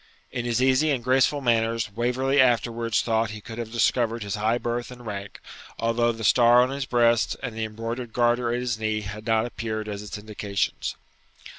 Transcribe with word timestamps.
In 0.31 0.45
his 0.45 0.63
easy 0.63 0.89
and 0.89 1.03
graceful 1.03 1.41
manners 1.41 1.91
Waverley 1.91 2.41
afterwards 2.41 3.03
thought 3.03 3.29
he 3.29 3.39
could 3.39 3.59
have 3.59 3.71
discovered 3.71 4.23
his 4.23 4.33
high 4.33 4.57
birth 4.57 4.89
and 4.89 5.05
rank, 5.05 5.39
although 5.77 6.11
the 6.11 6.23
star 6.23 6.63
on 6.63 6.71
his 6.71 6.87
breast 6.87 7.35
and 7.43 7.55
the 7.55 7.65
embroidered 7.65 8.11
garter 8.11 8.51
at 8.51 8.59
his 8.61 8.79
knee 8.79 9.01
had 9.01 9.27
not 9.27 9.45
appeared 9.45 9.87
as 9.87 10.01
its 10.01 10.17
indications. 10.17 10.95